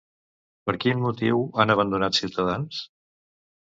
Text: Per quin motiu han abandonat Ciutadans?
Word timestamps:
Per 0.69 0.75
quin 0.85 1.03
motiu 1.03 1.45
han 1.61 1.77
abandonat 1.77 2.21
Ciutadans? 2.25 2.85